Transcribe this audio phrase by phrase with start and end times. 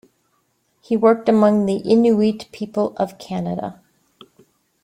[0.81, 3.83] He worked among the Inuit people of Canada.